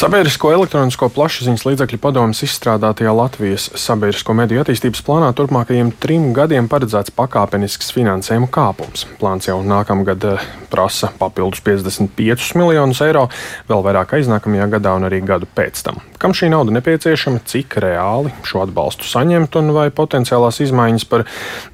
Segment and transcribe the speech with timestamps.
[0.00, 7.12] Sabiedrisko elektronisko plašsaziņas līdzekļu padomus izstrādātajā Latvijas sabiedrisko mediju attīstības plānā turpmākajiem trim gadiem paredzēts
[7.12, 9.04] pakāpenisks finansējuma kāpums.
[9.20, 13.26] Plāns jau nākamgad eh, prasa papildus 55 miljonus eiro,
[13.68, 16.00] vēl vairāk aiznākamajā gadā un arī gadu pēc tam.
[16.20, 21.26] Kam šī nauda nepieciešama, cik reāli šo atbalstu saņemt un vai potenciālās izmaiņas par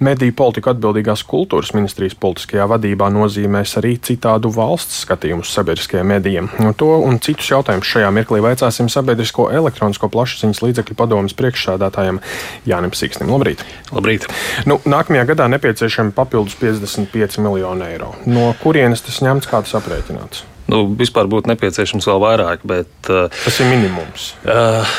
[0.02, 6.50] mediju politiku atbildīgās kultūras ministrijas politiskajā vadībā nozīmēs arī citādu valsts skatījumu uz sabiedriskajiem medijiem.
[6.62, 12.20] Un to un citus jautājumus šajā mirklī vaicāsim sabiedrisko elektronisko plašsaziņas līdzekļu padomus priekšsādātājam
[12.69, 13.30] Jānim Sīksnim.
[13.33, 13.65] Labrīt!
[13.93, 14.29] Labrīt.
[14.69, 18.15] Nu, nākamajā gadā nepieciešami papildus 55 miljoni eiro.
[18.27, 20.47] No kurienes tas ņemts, kā tas aprēķināts?
[20.66, 22.91] Nu, vispār būtu nepieciešams vēl vairāk, bet.
[23.07, 24.33] Tas ir minimums.
[24.43, 24.96] Uh,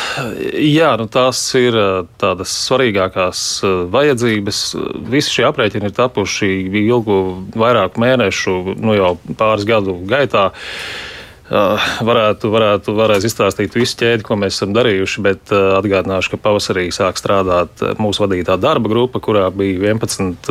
[0.64, 1.76] jā, nu, tās ir
[2.22, 3.42] tādas svarīgākās
[3.92, 4.62] vajadzības.
[5.12, 6.52] Visi šie aprēķini ir tapuši
[6.86, 7.20] ilgu
[7.60, 10.50] vairāku mēnešu, nu jau pāris gadu gaitā.
[10.54, 11.17] Uh,
[11.50, 17.20] varētu, varētu varēs izstāstīt visu ķēdi, ko mēs esam darījuši, bet atgādināšu, ka pavasarī sāk
[17.20, 20.50] strādāt mūsu vadītā darba grupa, kurā bija 11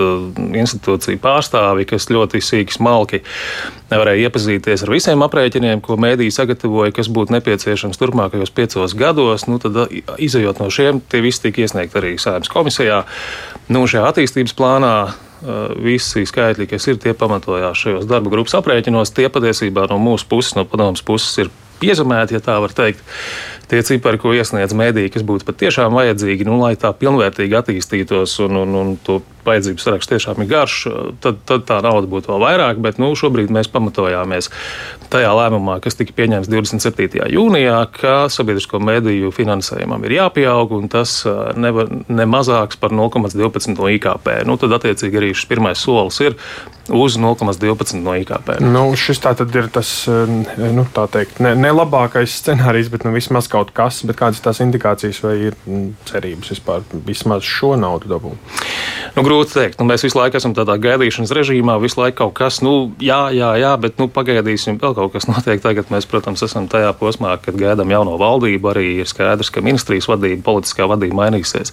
[0.62, 3.22] institūciju pārstāvi, kas ļoti sīki smalki
[3.90, 9.46] nevarēja iepazīties ar visiem aprēķiniem, ko mēdī sagatavoja, kas būtu nepieciešams turpmākajos piecos gados.
[9.50, 9.78] Nu, tad,
[10.16, 13.04] izējot no šiem, tie visi tika iesniegti arī Sēmas komisijā.
[13.70, 14.96] Nu, šajā attīstības plānā
[15.82, 19.12] visi skaitļi, kas ir, tie pamatojās šajos darba grupas aprēķinos.
[19.16, 23.02] Tie patiesībā no mūsu puses, no padomus puses, ir piezemēti, ja tā var teikt.
[23.70, 28.60] Tie cipari, ko iesniedz mēdī, kas būtu patiešām vajadzīgi, nu, lai tā pilnvērtīgi attīstītos un,
[28.62, 30.76] un, un to vajadzības saraksts tiešām ir garš,
[31.24, 32.82] tad, tad tā nauda būtu vēl vairāk.
[32.84, 34.50] Bet nu, šobrīd mēs pamatojāmies
[35.12, 37.26] tajā lēmumā, kas tika pieņemts 27.
[37.32, 41.18] jūnijā, ka sabiedrisko mediju finansējumam ir jāpieaug un tas
[41.56, 44.32] nevar, ne mazāks par 0,12 no IKP.
[44.48, 46.38] Nu, tad, attiecīgi, arī šis pirmais solis ir
[46.88, 48.52] uz 0,12 no IKP.
[48.62, 53.14] Nu, šis tā tad ir tas, nu, tā teikt, ne, ne labākais scenārijs, bet nu,
[53.16, 55.58] vismaz kaut kas, bet kādas tās indikācijas vai ir
[56.08, 58.62] cerības vispār vismaz šo naudu dabūt?
[59.16, 59.80] Nu, grūti pateikt.
[59.80, 63.52] Nu, mēs visu laiku esam tādā gaidīšanas režīmā, visu laiku kaut kas, nu, jā, jā,
[63.60, 65.60] jā bet nu, pagaidīsim, vēl kaut kas notiek.
[65.62, 68.70] Tagad mēs, protams, esam tajā posmā, kad gaidām jauno valdību.
[68.72, 71.72] Arī ir skaidrs, ka ministrijas vadība, politiskā vadība mainīsies.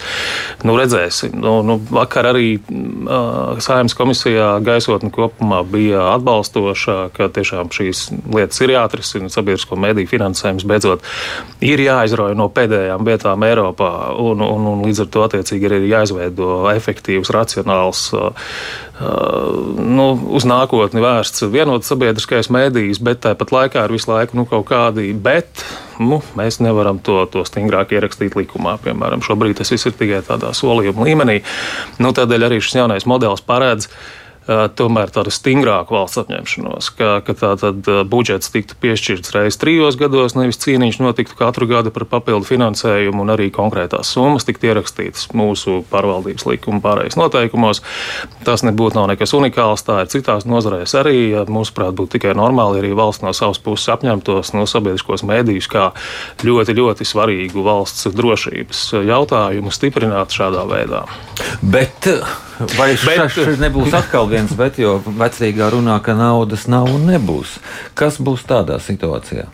[0.63, 1.35] Nu, redzēsim.
[1.43, 8.61] Nu, nu, vakar arī uh, Saimnes komisijā gaisotne kopumā bija atbalstoša, ka tiešām šīs lietas
[8.63, 9.31] ir jāatrisina.
[9.33, 11.03] Sabiedrisko mediju finansējums beidzot
[11.63, 16.63] ir jāizrauj no pēdējām vietām Eiropā, un, un, un līdz ar to attiecīgi ir jāizveido
[16.73, 17.52] efektīvs, racionāls,
[19.77, 24.67] nu, uz nākotni vērsts vienots sabiedriskais mēdījis, bet tāpat laikā ir visu laiku nu, kaut
[24.71, 25.65] kādi bet.
[26.01, 28.79] Nu, mēs nevaram to, to stingrāk ierakstīt likumā.
[28.81, 31.39] Piemēram, šobrīd tas viss ir tikai tādā solījuma līmenī.
[32.01, 37.35] Nu, tādēļ arī šis jaunais modelis paredz, uh, tomēr tādu stingrāku valsts apņemšanos, ka, ka
[37.37, 42.47] tā tad budžets tiktu piešķirts reizes trijos gados, nevis cīniņš notiktu katru gadu par papildu
[42.49, 47.83] finansējumu un arī konkrētās summas tiktu ierakstītas mūsu pārvaldības likuma pārējais noteikumos.
[48.43, 51.17] Tas nebūtu nav nekas unikāls, tā ir citās nozarēs arī.
[51.47, 55.89] Mūsuprāt, būtu tikai normāli arī valsts no savas puses apņemtos no sabiedriskos mēdījus kā
[56.43, 61.05] ļoti, ļoti svarīgu valsts drošības jautājumu stiprināt šādā veidā.
[61.63, 62.11] Bet
[62.77, 67.59] Vai šeit nebūs atkal viens bet, jo vecrīgā runā, ka naudas nav un nebūs?
[67.97, 69.45] Kas būs tādā situācijā?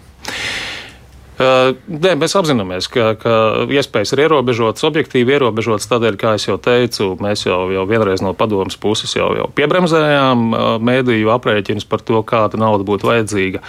[1.39, 3.33] Nē, mēs apzināmies, ka, ka
[3.71, 5.87] iespējas ir ierobežotas, objektīvi ierobežotas.
[5.87, 10.43] Tādēļ, kā jau teicu, mēs jau, jau vienreiz no padomas puses jau, jau piebremzējām
[10.83, 13.63] mēdīju aprēķinus par to, kāda nauda būtu vajadzīga.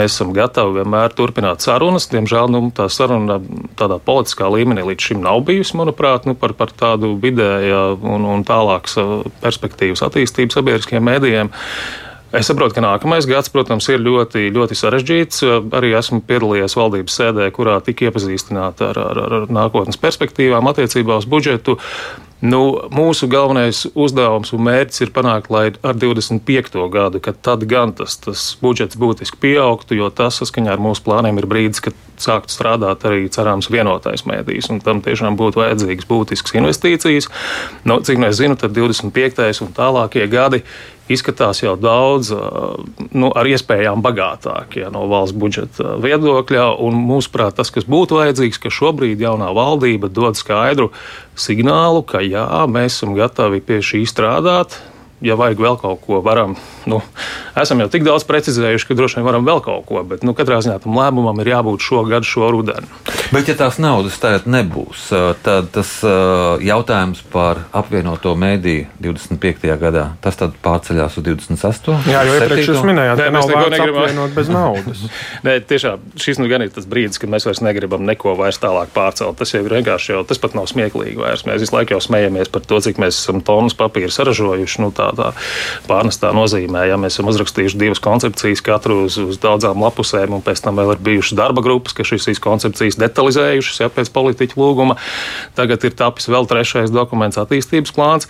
[0.00, 2.08] Mēs esam gatavi vienmēr turpināt sarunas.
[2.08, 3.36] Diemžēl nu, tā saruna
[3.76, 8.48] tādā politiskā līmenī līdz šim nav bijusi, manuprāt, nu, par, par tādu vidēju un, un
[8.48, 8.96] tālākas
[9.44, 11.52] perspektīvas attīstību sabiedriskiem mēdījiem.
[12.30, 15.42] Es saprotu, ka nākamais gads, protams, ir ļoti, ļoti sarežģīts.
[15.74, 21.26] Arī esmu piedalījies valdības sēdē, kurā tika iepazīstināta ar, ar, ar nākotnes perspektīvām attiecībā uz
[21.26, 21.80] budžetu.
[22.40, 26.78] Nu, mūsu galvenais uzdevums un mērķis ir panākt, lai ar 25.
[26.88, 31.42] gadu, kad tad gan tas, tas budžets būtiski pieaugtu, jo tas saskaņā ar mūsu plāniem
[31.42, 36.56] ir brīdis, kad sāktu strādāt arī cerams vienotais mēdījis, un tam tiešām būtu vajadzīgas būtiskas
[36.62, 37.28] investīcijas.
[37.84, 39.60] Nu, cik mēs zinām, tad 25.
[39.66, 40.62] un tālākie gadi
[41.10, 46.68] izskatās jau daudz nu, ar iespējām bagātāk ja, no valsts budžeta viedokļa.
[46.94, 50.90] Mūsuprāt, tas, kas būtu vajadzīgs, ka šobrīd jaunā valdība dod skaidru
[51.38, 54.80] signālu, ka jā, mēs esam gatavi pie šī strādāt
[55.24, 56.56] ja vajag vēl kaut ko, varam.
[56.88, 57.00] Nu,
[57.58, 60.60] esam jau tik daudz precizējuši, ka droši vien varam vēl kaut ko, bet nu, katrā
[60.64, 62.88] ziņā tam lēmumam ir jābūt šogad, šo rudeni.
[63.30, 65.04] Bet, ja tās naudas tagad nebūs,
[65.46, 65.90] tad tas
[66.66, 69.68] jautājums par apvienoto mēdīju 25.
[69.78, 72.10] gadā, tas tad pārceļās uz 28.
[72.10, 75.04] Jā, jo iepriekš jūs minējāt, ka nav vērts apvienot bez naudas.
[75.46, 78.90] Nē, tiešām šis nu gan ir tas brīdis, kad mēs vairs negribam neko vairs tālāk
[78.96, 79.38] pārcelt.
[79.38, 81.46] Tas jau ir vienkārši jau, tas pat nav smieklīgi vairs.
[81.46, 84.82] Mēs visu laiku jau smejamies par to, cik mēs esam tonus papīra saražojuši.
[84.82, 85.30] Nu, tā, tā
[85.86, 90.66] pārnestā nozīmē, ja mēs esam uzrakstījuši divas koncepcijas, katru uz, uz daudzām lapusēm, un pēc
[90.66, 94.96] tam vēl ir bijušas darba grupas, kas šīs koncepcijas detalizē detalizējušas ja, pēc politiķa lūguma.
[95.58, 98.28] Tagad ir tapis vēl trešais dokuments, attīstības plāns.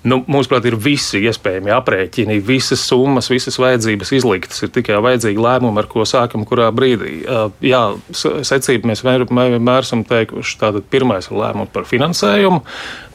[0.00, 4.62] Nu, Mūsuprāt, ir visi iespējami aprēķini, visas summas, visas vajadzības izliktas.
[4.64, 7.18] Ir tikai vajadzīgi lēmumi, ar ko sākam, kurā brīdī.
[7.60, 7.82] Jā,
[8.16, 12.62] secība mēs vienmēr esam teikuši, tātad pirmais ir lēmums par finansējumu,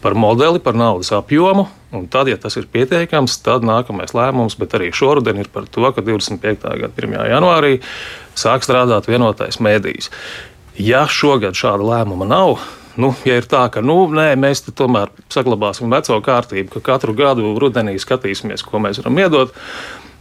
[0.05, 1.65] par modeli, par naudas apjomu.
[1.95, 5.89] Un tad, ja tas ir pietiekams, tad nākamais lēmums, bet arī šoruden ir par to,
[5.89, 6.69] ka 25.
[6.83, 7.17] gada 1.
[7.33, 7.79] janvārī
[8.37, 10.11] sāk strādāt vienotais mēdījis.
[10.81, 12.57] Ja šogad šāda lēmuma nav,
[12.99, 17.53] nu, ja ir tā, ka nu, nē, mēs tomēr saglabāsim veco kārtību, ka katru gadu
[17.59, 19.55] rudenī skatīsimies, ko mēs varam iedot.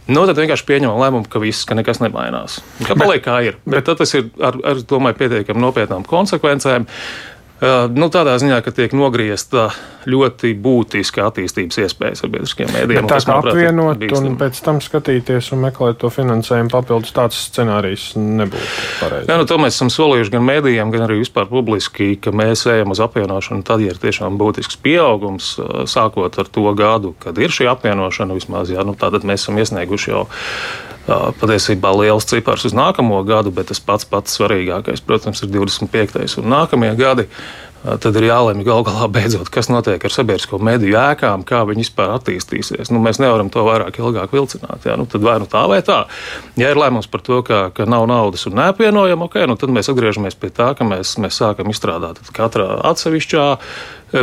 [0.05, 2.59] Nu, tad vienkārši pieņemam lēmumu, ka viss, ka nekas nemainās.
[2.85, 3.55] Ka paliek kā ir.
[3.65, 6.85] Bet, bet tas ir ar, ar domāju, pietiekami nopietnām konsekvencēm.
[7.95, 9.69] Nu, tādā ziņā, ka tiek nogriezta
[10.05, 13.07] ļoti būtiska attīstības iespēja sabiedriskiem mēdījiem.
[13.09, 18.69] Tā kā apvienot un pēc tam skatīties un meklēt to finansējumu papildus, tāds scenārijs nebūtu
[19.01, 19.29] pareizs.
[19.31, 23.01] Nu, to mēs esam solījuši gan mēdījiem, gan arī vispār publiski, ka mēs ejam uz
[23.05, 25.55] apvienošanu tad, ja ir tiešām būtisks pieaugums,
[25.89, 28.73] sākot ar to gadu, kad ir šī apvienošana vismaz.
[28.73, 30.27] Jā, nu, tātad mēs esam iesnieguši jau
[31.05, 36.39] patiesībā liels cipars uz nākamo gadu, bet tas pats pats svarīgākais, protams, ir 25.
[36.41, 37.29] un nākamie gadi.
[37.85, 42.15] Tad ir jālemj gal galā beidzot, kas notiek ar sabiedrisko mediju ēkām, kā viņi vispār
[42.15, 42.89] attīstīsies.
[42.89, 44.87] Nu, mēs nevaram to vairāk ilgāk vilcināt.
[44.89, 44.95] Jā.
[44.97, 45.99] Nu, tad vai nu tā vai tā.
[46.57, 49.91] Ja ir lēmums par to, ka, ka nav naudas un neapvienojam, okay, nu, tad mēs
[49.93, 53.45] atgriežamies pie tā, ka mēs, mēs sākam izstrādāt katrā atsevišķā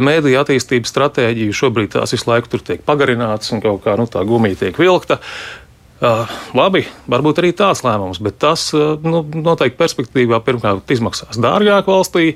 [0.03, 1.55] mēdīņu attīstības stratēģiju.
[1.55, 5.23] Šobrīd tās visu laiku tiek pagarinātas un kaut kā nu, tā gumija tiek vilkta.
[5.23, 5.62] Uh,
[6.03, 12.33] labi, varbūt arī tāds lēmums, bet tas uh, nu, noteikti perspektīvā pirmkārt izmaksās dārgāk valstī.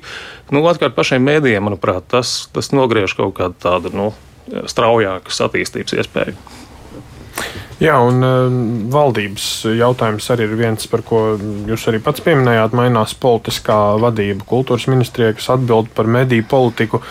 [0.51, 4.11] Nu, Otrkārt, pašiem mēdījiem, manuprāt, tas, tas nogriež kaut kādu tādu nu,
[4.71, 6.37] straujākas attīstības iespēju.
[7.77, 8.47] Jā, un uh,
[8.89, 11.19] valdības jautājums arī ir viens, par ko
[11.69, 12.73] jūs arī pats pieminējāt.
[12.77, 17.03] Mainās politiskā vadība kultūras ministrijai, kas atbild par mediju politiku.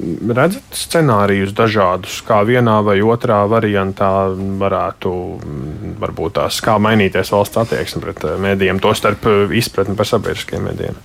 [0.00, 4.30] Redzat scenārijus dažādus, kā vienā vai otrā variantā
[4.60, 5.12] varētu
[6.00, 11.00] varbūt tās, kā mainīties valsts attieksme pret eh, mēdījiem, tostarp eh, izpratni par sabiedriskiem mēdījiem.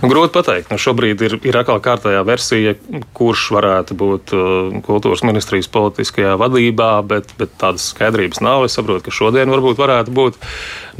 [0.00, 0.70] Grūti pateikt.
[0.72, 2.74] Nu, šobrīd ir, ir atkal kārtējā versija,
[3.16, 8.64] kurš varētu būt uh, kultūras ministrijas politiskajā vadībā, bet, bet tādas skaidrības nav.
[8.66, 10.38] Es saprotu, ka šodien varbūt varētu būt.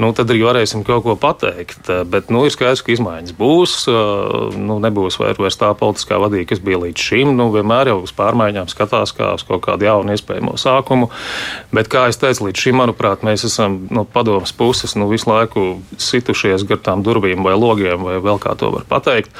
[0.01, 1.89] Nu, tad arī varēsim kaut ko pateikt.
[2.09, 3.75] Bet nu, ir skaidrs, ka izmaiņas būs.
[3.89, 7.33] Uh, nu, nebūs vairs tā politiskā vadība, kas bija līdz šim.
[7.37, 11.09] Nu, vienmēr jau uz pārmaiņām skatās kā uz kaut kādu jaunu iespējamo sākumu.
[11.73, 15.65] Bet, kā jau teicu, līdz šim, manuprāt, mēs esam no padomas puses nu, visu laiku
[16.01, 19.31] situšies gar tām durvīm vai logiem vai vēl kā to var pateikt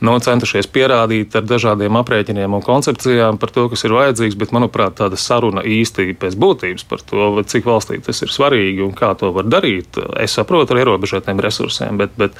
[0.00, 4.96] nu, centušies pierādīt ar dažādiem aprēķiniem un koncepcijām par to, kas ir vajadzīgs, bet, manuprāt,
[5.00, 9.32] tāda saruna īsti pēc būtības par to, cik valstī tas ir svarīgi un kā to
[9.36, 10.00] var darīt.
[10.20, 12.36] Es saprotu ar ierobežotiem resursiem, bet, bet,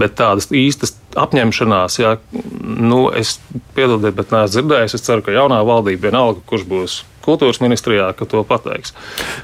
[0.00, 2.16] bet tādas īstas apņemšanās, jā,
[2.62, 3.38] nu, es
[3.76, 4.98] piedodiet, bet neesmu dzirdējis.
[4.98, 8.94] Es ceru, ka jaunā valdība vienalga, kurš būs kultūras ministrijā, ka to pateiks.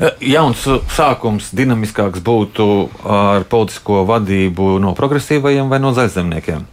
[0.01, 2.69] E, jauns sākums, dinamiskāks būtu
[3.05, 6.67] ar politisko vadību no progresīvajiem vai no zaļzemniekiem?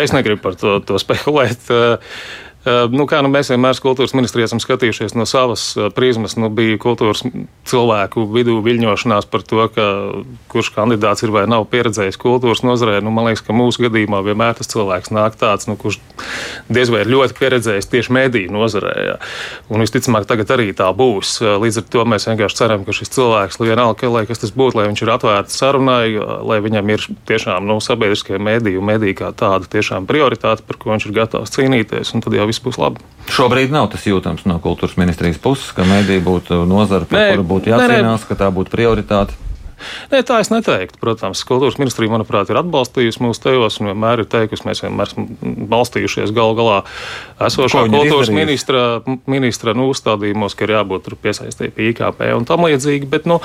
[0.00, 1.70] Es negribu par to, to spekulēt.
[2.66, 5.62] Uh, Nu, kā nu, mēs vienmēr kultūras ministrijā esam skatījušies no savas
[5.94, 7.22] prizmas, nu, bija kultūras
[7.68, 9.86] cilvēku vidū viļņošanās par to, ka,
[10.50, 12.98] kurš kandidāts ir vai nav pieredzējis kultūras nozarē.
[13.04, 16.00] Nu, man liekas, ka mūsu gadījumā vienmēr tas cilvēks nāk tāds, nu, kurš
[16.72, 18.94] diez vai ir ļoti pieredzējis tieši mediju nozarē.
[19.10, 19.16] Jā.
[19.70, 21.36] Un visticamāk, tagad arī tā būs.
[21.62, 24.88] Līdz ar to mēs vienkārši ceram, ka šis cilvēks, vienalga, lai kas tas būtu, lai
[24.90, 29.70] viņš ir atvērts sarunai, lai viņam ir tiešām nu, sabiedriskie mediji un mediji kā tāda
[29.70, 32.14] tiešām prioritāte, par ko viņš ir gatavs cīnīties.
[32.16, 33.04] Un tad jau viss būs labi.
[33.32, 37.72] Šobrīd nav tas jūtams no kultūras ministrijas puses, ka mediji būtu nozara, nē, kuru būtu
[37.72, 39.36] jācīnās, nē, ka tā būtu prioritāte.
[40.08, 40.96] Nē, tā es neteiktu.
[41.02, 45.26] Protams, kultūras ministrija, manuprāt, ir atbalstījusi mūsu tejos un vienmēr ir teikusi, mēs vienmēr esam
[45.72, 46.78] balstījušies gal galā
[47.44, 48.86] esošā kultūras ministra,
[49.28, 53.10] ministra nu, uzstādījumos, ka ir jābūt piesaistīti IKP un tam līdzīgi.
[53.12, 53.42] Bet, nu,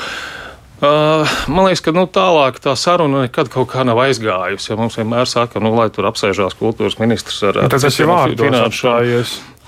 [0.81, 4.71] Uh, man liekas, ka nu, tālāk tā saruna nekad kaut kā nav aizgājusi.
[4.71, 8.49] Ja mums vienmēr saka, nu, lai tur apsēžās kultūras ministrs ar, ar tas ir vārdu
[8.49, 8.95] finanšu.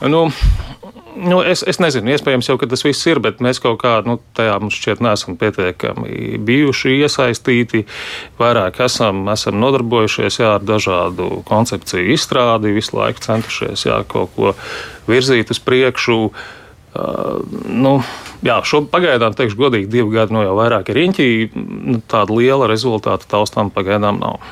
[0.10, 0.26] Nu,
[1.14, 4.56] Nu, es, es nezinu, iespējams, jau tas viss ir, bet mēs kaut kā nu, tajā
[4.58, 7.84] mums šķiet neesam pietiekami bijuši iesaistīti.
[8.40, 14.56] Vairāk esam, esam nodarbojušies jā, ar dažādu koncepciju izstrādi, visu laiku centušies jā, kaut ko
[15.06, 16.20] virzīt uz priekšu.
[16.32, 16.50] Uh,
[16.94, 17.94] nu,
[18.46, 21.30] jā, šo pagaidām, teikšu, godīgi, divi gadi no nu, jau vairāk ir riņķī.
[21.56, 24.44] Nu, tāda liela rezultāta taustām pagaidām nav.